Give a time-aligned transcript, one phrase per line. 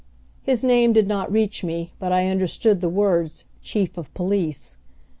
[0.41, 4.77] His name did not reach me, but I understood the words "Chief of Police."